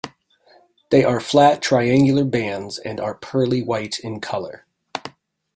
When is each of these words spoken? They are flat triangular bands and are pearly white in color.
They 0.89 1.03
are 1.03 1.19
flat 1.19 1.61
triangular 1.61 2.25
bands 2.25 2.79
and 2.79 2.99
are 2.99 3.13
pearly 3.13 3.61
white 3.61 3.99
in 3.99 4.19
color. 4.19 4.65